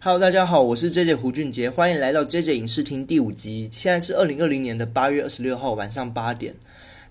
[0.00, 3.68] Hello，大家好，我是 J J 胡俊杰，欢迎来到 J J 影视厅第五集。
[3.72, 6.54] 现在是二零二零年的八月二十六号晚上八点。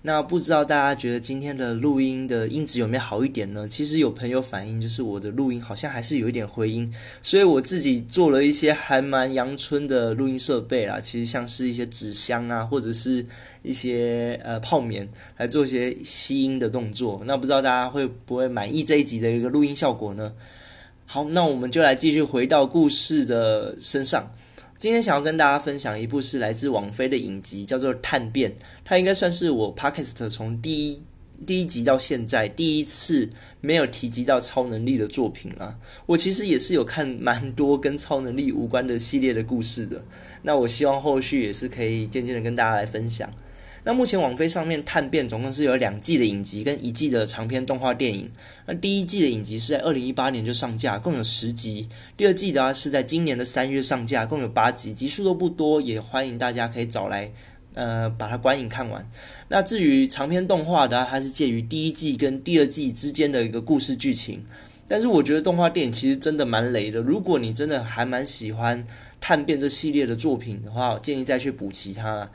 [0.00, 3.68] 那不知道大家觉得今天的录音的音质有没有好一点呢？
[3.68, 6.90] 其实有朋友反映，就是我的录音好像还是有一点回音，
[7.20, 10.98] 所以我自己做了一些还蛮阳春的录音设备啦。
[10.98, 13.22] 其实像是一些纸箱啊，或者是
[13.62, 17.20] 一些呃泡棉来做一些吸音的动作。
[17.26, 20.32] 那不知道大家会不会满意这一集的一个录音效果呢？
[21.10, 24.30] 好，那我们就来继续回到故事的身上。
[24.76, 28.50] 今天想要跟大家分享一部是来自王菲的影集，叫做《探变》。
[28.84, 31.02] 它应该算是我 Podcast 从第一
[31.46, 33.30] 第一集到现在第一次
[33.62, 35.78] 没有提及到超能力的作品了。
[36.04, 40.04] 我其实也是有看蛮多跟超能力无关的系列的故事的。
[40.42, 43.30] 那我希望后续也是可以渐渐的跟大家来分享。
[43.88, 48.30] 那目前网飞上面《探变》总共是有两季的影集跟一季的长篇动画电影。
[48.66, 57.32] 那第一季的影集是在二零一八年就上架，共有十集；第二季的话是在今年的三月上架，共有八集，集数都不多，也欢迎大家可以找来
[57.72, 59.10] 呃把它观影看完。
[59.48, 64.44] 那至于长篇动画的，它是介于第一季跟第二季之间的一个故事剧情。
[64.86, 67.00] 但是我觉得动画电影其实真的蛮雷的。
[67.00, 68.84] 如果你真的还蛮喜欢
[69.18, 72.30] 《探变》这系列的作品的话，我建议再去补齐它。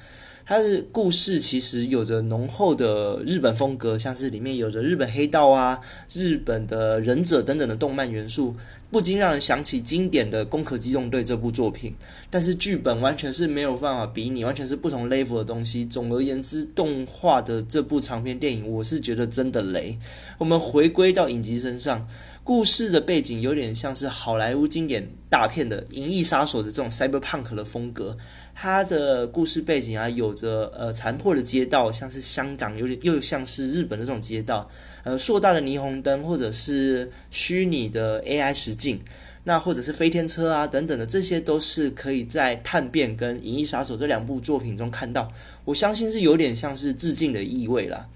[0.46, 5.80] 它的故事其实有着浓厚的日本风格，像是里面有着日本黑道啊、
[6.12, 8.56] 日本的忍者等等的动漫元素，
[8.92, 11.96] 不禁让人想起经典的《攻壳机动队》这部作品。
[12.30, 15.86] 但是剧本完全是没有办法比拟，完全是不同 level 的东西。
[15.86, 19.98] 总而言之，动画的这部长篇电影，我是觉得真的雷。
[20.38, 22.06] 我们回归到影集身上。
[22.46, 28.18] 故事的背景有点像是好莱坞经典大片的《银翼杀手》的这种 cyberpunk 的风格，
[28.54, 34.70] 它的故事背景啊，有着呃残破的街道，像是香港，有点又像是日本的这种街道，
[35.06, 39.00] 呃硕大的霓虹灯，或者是虚拟的 AI 实境，
[39.46, 45.32] 那或者是飞天车啊等等的，这些都是可以在《探变》跟《银翼杀手》这两部作品中看到，
[45.64, 48.09] 我相信是有点像是致敬的意味啦。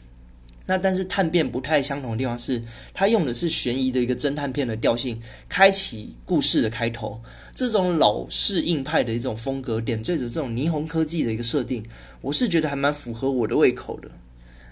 [0.68, 2.62] 那但是探变不太相同的地方是，
[2.94, 5.20] 它用的是悬疑的一个侦探片的调性，
[5.50, 7.20] 开启故事的开头。
[7.56, 11.84] 这种老式硬派的一种风格，点缀着这种霓虹科技的一个设定，
[12.22, 14.12] 我是觉得还蛮符合我的胃口的。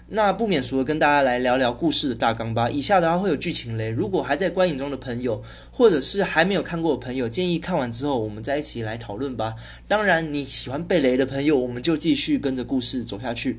[0.08, 2.70] 那不免俗的跟大家来聊聊故事的大纲吧。
[2.70, 5.42] 以下的话会有剧情雷，如果还在观影中的朋友，
[5.72, 9.54] 或者是还没有看过的朋友，建议看完之后我们再一起来讨论吧。
[9.88, 13.58] 当然你喜欢被雷的朋友，我们就继续跟着故事走下去。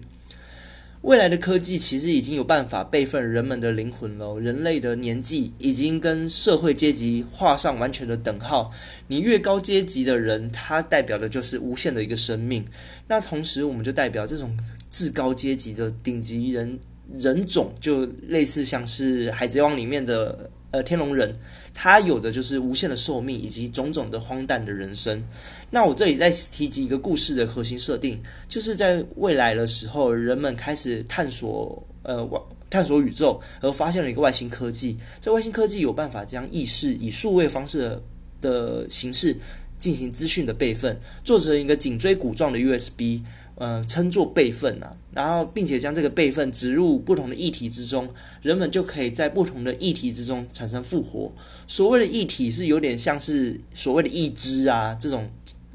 [1.02, 4.40] 未来的科技其实已经有办法备份人们的灵魂了。
[4.40, 8.72] 人类的年纪已经跟社会阶级画上完全的等号。
[9.08, 12.66] 你越高阶级的人，他代表的就是无限的一个生命。
[13.08, 14.58] 那同时，我们就代表这种
[14.90, 16.80] 至高阶级的顶级人
[17.16, 21.36] 人种，就类似像是《海贼王》里面的呃天龙人，
[21.74, 25.24] 他有的就是无限的寿命以及种种的荒诞的人生。
[25.72, 32.40] 那我这里再提及一个故事的核心设定，就是在未来的时候，人们开始探索呃外
[32.70, 34.96] 探索宇宙，而发现了一个外星科技。
[35.20, 38.00] 这外星科技有办法将意识以数位方式
[38.40, 39.36] 的形式
[39.78, 43.22] 进行资讯的备份，做成一个颈椎骨状的 USB，
[43.56, 44.96] 呃，称作备份啊。
[45.14, 48.10] 然后并且将这个备份植入不同的液体之中，
[48.42, 51.32] 人们就可以在不同的液体之中产生复活。
[51.68, 55.30] 所谓的液体是有点像是所谓的义肢啊这种。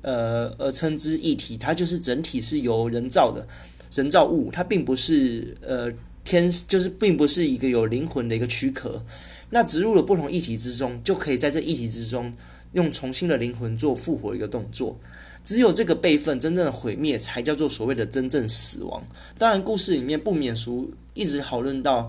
[0.04, 3.46] 呃，而称之一体，它就是整体是由人造的
[3.94, 5.88] 人造物，它并不是呃
[6.24, 9.04] 天，就是并不是一个有灵魂的一个躯壳。
[9.50, 12.34] 那植入了不同一体之中，就可以在这一体之中
[12.72, 14.99] 用重新的灵魂做复活一个动作。
[15.44, 19.03] 只有这个备份真正的毁灭，才叫做所谓的真正死亡。
[19.37, 22.09] 当然，故事里面不免俗，一直讨论到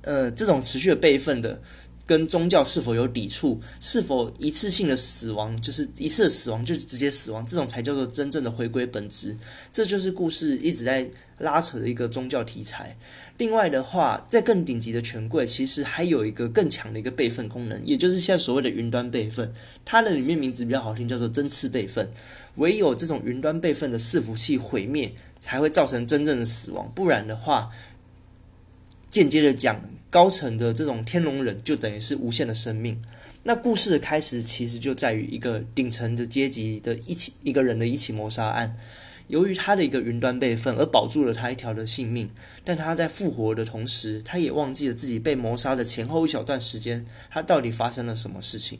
[0.00, 1.60] 呃这种持续的备份的。
[2.06, 3.60] 跟宗教是否有抵触？
[3.80, 7.44] 是否一次性的死亡就是一次的死亡就直接死亡？
[7.46, 9.36] 这种才叫做真正的回归本质。
[9.72, 11.06] 这就是故事一直在
[11.38, 12.96] 拉扯的一个宗教题材。
[13.38, 19.52] 另外的话，在更顶级的权贵，其实还有一个更强的一个备份功能，也就是现在所谓的云端备份。
[19.84, 22.08] 它的里面名字比较好听，叫做针刺备份。
[22.56, 26.90] 唯有这种云端备份的伺服器毁灭，才会造成真正的死亡。
[26.94, 27.70] 不然的话，
[29.14, 29.80] 间接的讲。
[30.10, 33.02] 高层的这种天龙人就等于是无限的生命。
[33.42, 38.76] 那故事的开始其实就在于一个顶层的阶级的一起一个人的一起谋杀案。
[39.26, 42.30] 由于他的一个云端备份而保住了他一条的性命，
[42.64, 48.78] 但他在复活的同时，他也忘记了自己被谋杀的前后一小段时间，他到底发生了什么事情。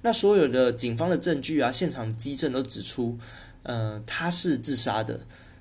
[0.00, 3.16] 那所有的警方的证据啊，现场基证都指出，
[3.62, 5.20] 呃，他是自杀的。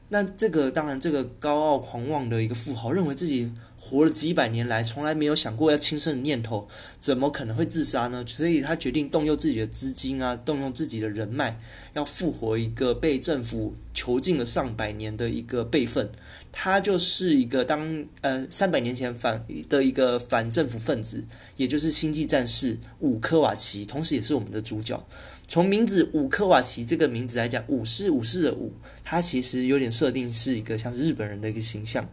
[0.10, 3.52] 那这个当然，这个高傲狂妄的一个富豪认为自己。
[3.84, 6.68] 活了几百年来，从来没有想过要轻生的念头，
[7.00, 8.24] 怎么可能会自杀呢？
[8.28, 11.60] 所以他决定动用自己的资金啊，动用自己的人脉，
[11.94, 16.10] 要复活一个被政府囚禁了上百年的一个辈分。
[16.54, 21.24] 他就是一个当呃三百年前反的一个反政府分子，
[21.58, 25.04] 也就是星际战士五科瓦奇，同时也是我们的主角。
[25.48, 28.72] 从名字五科瓦奇这个名字来讲，武士武士的武，
[29.04, 32.08] 他其实有点设定是一个像日本人的一个形象。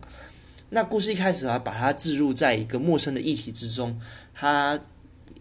[0.70, 3.98] 那故事一开始啊，把它置入在一个陌生的议题之中，
[4.34, 4.78] 它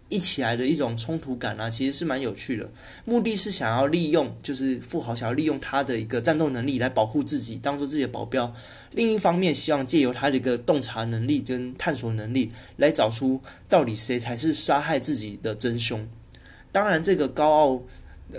[0.08, 2.66] 一起来的一种冲突感啊，其实是蛮有趣的。
[3.04, 8.50] 目的是想要利用，就是富豪想要利用他的一个战斗能力来保护自己，当做自己的保镖。
[8.92, 13.38] 另一方面，希望借由他的一个洞察能力跟探索能力，来找出
[13.68, 16.08] 到底谁才是杀害自己的真凶。
[16.72, 17.82] 当然，这个高傲、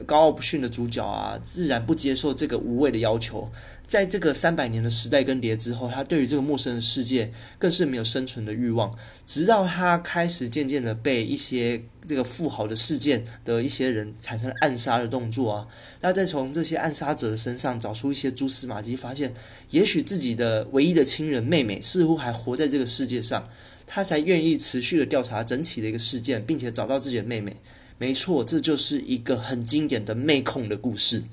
[0.07, 3.47] 高傲不逊的主角啊，自然不接受这个无谓的要求。
[3.89, 8.95] 在这个三百年的时代更迭之后，他对于这个陌生的世界更是没有生存的欲望。
[9.25, 15.67] 直到他开始渐渐的被一些这个富豪的事件的一些人产生暗杀的动作啊，
[16.01, 19.33] 那再从这些暗杀者的身上找出一些蛛丝马迹，发现
[19.71, 23.49] 也许自己的唯一的亲人妹妹似乎还活在这个世界上，
[23.87, 27.57] 他才愿意持续的调查整体的一个事件，并且找到自己的妹妹。
[27.97, 31.23] 没错，这就是一个很经典的妹控的故事。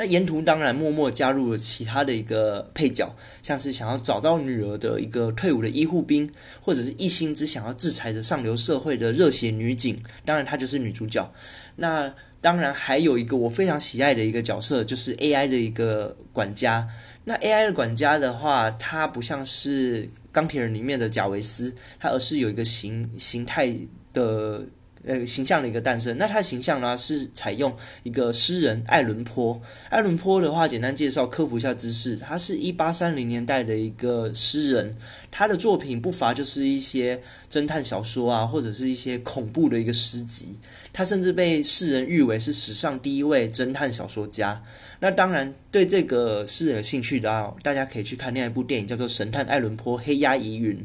[0.00, 3.12] 那沿途当然默默加入了其他的一个配角，
[3.42, 6.30] 像是想要找到女儿的一个退伍的医护兵，
[6.60, 11.28] 或者是一心只想要制裁的上流社会的热血女警，当然她就是女主角。
[11.74, 16.86] 那当然还有一个我非常喜爱的一个角色，就是 AI 的一个管家。
[17.24, 23.74] 那 AI 的管家的话，它不像是钢铁人里面的贾维斯，它而是有一个形形态
[24.12, 24.62] 的。
[25.08, 26.18] 呃，形象的一个诞生。
[26.18, 29.58] 那他的形象呢，是采用一个诗人艾伦坡。
[29.88, 34.94] 艾伦坡的话，简单介绍科普一下知识，他是一八三零年代的一个诗人。
[35.30, 37.20] 他的作品不乏就是一些
[37.50, 40.48] 侦探小说啊，或者是一些恐怖的一个诗集。
[40.92, 44.62] 他甚至被世人誉为是史上第一位侦探小说家。
[45.00, 50.76] 那当然，对这个诗人有兴趣的啊，大家可以去看另一部电影，叫做《神探艾伦坡：黑压疑云》，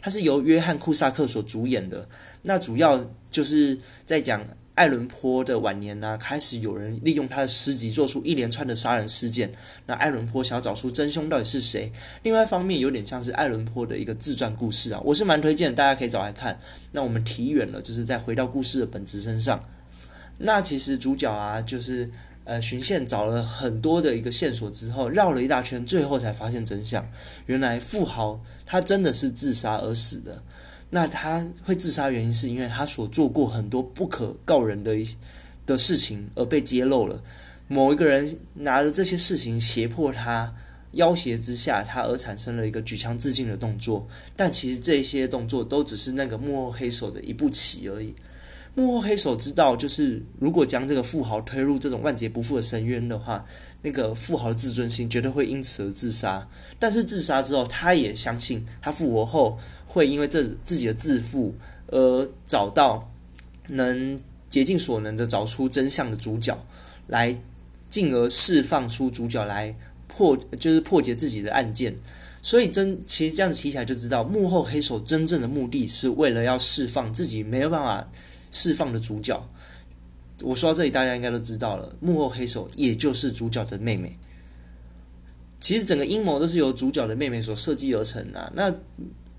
[0.00, 2.06] 它是由约翰库萨克所主演的。
[2.42, 3.02] 那主要
[3.32, 3.76] 就是
[4.06, 9.50] 在讲爱伦坡的晚年呢，开始有人利用他的诗集做出一连串的杀人事件。
[9.86, 11.92] 那爱伦坡想要找出真凶到底是谁？
[12.22, 16.58] 另外一方面，有点像是爱伦坡的一个自传故事啊，我是蛮推荐，大家可以找来看。
[16.92, 19.62] 那我们提远了，就是再回到故事的本质身上。
[20.38, 22.10] 那其实主角啊，就是
[22.44, 27.06] 呃循线找了很多的一个线索之后，绕了一大圈，最后才发现真相。
[27.44, 30.42] 原来富豪他真的是自杀而死的。
[30.94, 35.08] 那他会自杀原因是因为他所做过很多不可告人的一
[35.64, 37.22] 的事情而被揭露了。
[37.66, 40.54] 某一个人拿着这些事情胁迫他，
[40.90, 44.06] 要挟之下，他而产生了一个举枪自尽的动作。
[44.36, 48.14] 但其实这些动作都只是那个幕后黑手的一步棋而已。
[48.74, 53.44] 幕后黑手知道，就是如果将这个富豪推入这种万劫不复的深渊的话，
[53.82, 56.48] 那个富豪的自尊心绝对会因此而自杀。
[56.78, 61.54] 但是自杀之后，他也相信他复活后会因为这自己的自负
[61.88, 63.12] 而找到
[63.68, 66.58] 能竭尽所能的找出真相的主角，
[67.08, 67.38] 来
[67.90, 69.76] 进而释放出主角来
[70.08, 71.94] 破，就是破解自己的案件。
[72.40, 78.08] 所以真其实这样子提起来就知道，幕后黑手真正的目的是为了要释放自己没有办法。
[78.52, 79.48] 释放的主角，
[80.42, 81.92] 我说到这里，大家应该都知道了。
[81.98, 84.16] 幕后黑手也就是主角的妹妹。
[85.58, 88.52] 其实整个阴谋都是由主角的妹妹所设计而成的。
[88.54, 88.72] 那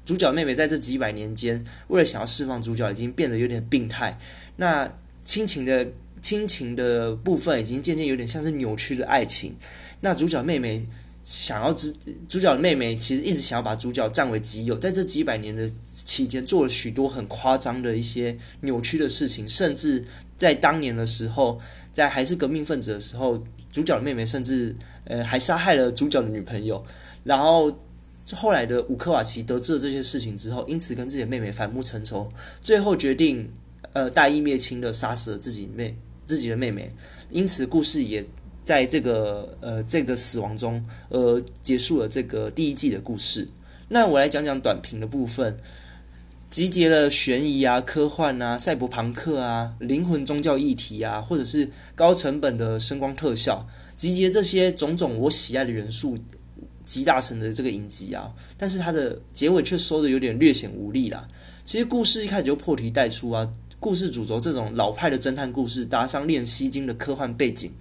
[0.03, 4.19] 主角妹妹在这几百年间，为了想要释放主角，已经变得有点病态。
[4.57, 4.91] 那
[5.23, 5.87] 亲情的
[6.21, 9.55] 亲情的部分，已经渐渐有点像是扭曲的爱情。
[10.01, 10.85] 那主角妹妹。
[11.23, 11.95] 想要知
[12.27, 20.03] 主角的妹妹，其实一直想要把主角占为己有，在这几百年的期间，做了许多很夸张的一些扭曲的事情，甚至
[20.37, 21.57] 在当年的时候，
[21.93, 24.75] 在还是革命分子的时候，主角的妹妹甚至
[25.05, 26.83] 呃还杀害了主角的女朋友。
[27.23, 27.73] 然后
[28.33, 32.29] 后来的伍克瓦奇得知了这些事情之后，因此跟自己的妹妹反目成仇，
[32.61, 33.49] 最后决定
[33.93, 36.93] 呃大义灭亲的杀死了自己妹自己的妹妹。
[37.31, 38.25] 因此故事也。
[38.63, 43.47] 在这个呃这个死亡中，呃结束了这个第一季的故事。
[43.89, 45.57] 那我来讲讲短评的部分，
[46.49, 56.17] 集结了悬疑啊、科幻啊、赛博朋克啊、灵魂宗教议题啊，或者是高成本的声光特效，集结这些种种我喜爱的元素
[56.85, 58.33] 集大成的这个影集啊。
[58.57, 61.27] 但是它的结尾却收的有点略显无力啦。
[61.65, 63.47] 其实故事一开始就破题带出啊，
[63.79, 67.71] 故事主轴这种老派的侦探故事，搭上练吸金的科幻背景。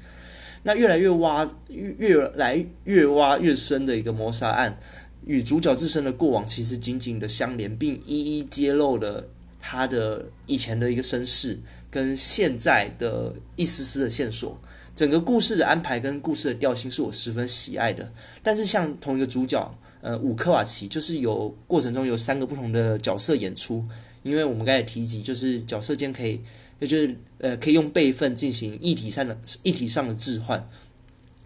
[0.63, 4.79] 那越来越挖越越来越挖越深的一个谋杀案，
[5.27, 9.29] 与主角自身的过往其实紧紧的相连，并一一揭露了
[9.61, 11.59] 他的以前的一个身世
[11.91, 14.61] 跟现在的一丝丝的线索。
[14.95, 18.13] 整个故事的安排跟故事的调性是我十分喜爱的。
[18.43, 23.83] 但是像同一个主角，呃，五科瓦奇，就是有过程中有三个不同的角色演出，
[24.23, 26.41] 因为我们刚才提及，就是角色间可以，
[26.81, 30.69] 也就是呃，可以用备份进行一体上的一体上的置换。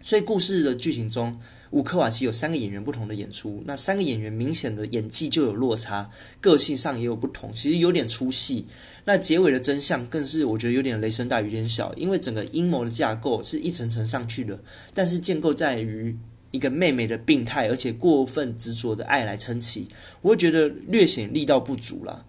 [0.02, 1.37] 所以故事的剧情中，
[1.71, 6.09] 乌克瓦奇有三个演员不同的演出，那三个演员明显的演技就有落差，
[6.40, 8.66] 个性上也有不同，其实有点出戏。
[9.04, 14.56] 那结尾的真相更是我觉得有点雷声大雨点小，因为整个阴谋的架构是一层层上去的，
[14.95, 16.16] 但是建构在于
[16.52, 19.88] 一个妹妹的病态而且过分执着的爱来撑起，
[20.23, 22.25] 我会觉得略显力道不足了。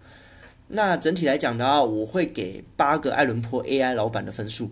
[0.68, 4.70] 那整体来讲的话，我会给八个爱伦坡 AI 老板的分数。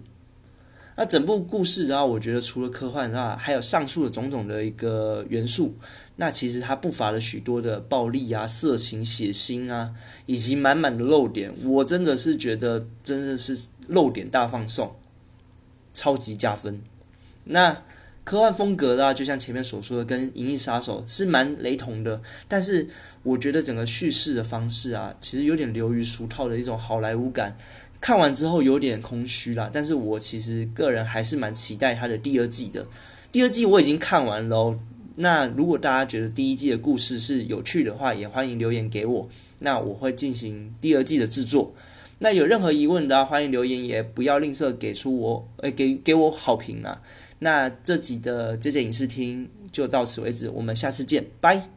[0.99, 5.75] 那整部故事的话，我觉得除了科幻的话，还有上述的种种的一个元素，
[6.17, 9.93] 那其实它不乏了许多的暴力啊、色情、血腥啊，
[10.25, 11.53] 以及满满的漏点。
[11.65, 14.97] 我真的是觉得真的是漏点大放送，
[15.93, 16.83] 超级加分。
[17.45, 17.83] 那
[18.27, 22.85] 科幻风格的话，就像前面所说的，跟《银翼杀手》是蛮雷同的，但是
[23.23, 27.57] 我觉得整个叙事的方式啊，其实有点流于俗套的一种好莱坞感。
[28.01, 32.85] 看完之后有点空虚啦，但是我其实个人还是蛮期待它的第二季的。
[33.31, 34.77] 第二季我已经看完喽。
[35.15, 39.29] 那如果大家觉得第一季的故事是有趣的话，也欢迎留言给我，
[39.61, 41.73] 那我会进行第二季的制作。
[42.19, 47.01] 那有任何疑问的，欢迎留言，也不要吝啬给出我，呃，给给我好评啊。
[47.39, 51.76] 那这集的这间影视厅就到此为止，我们下次见，拜。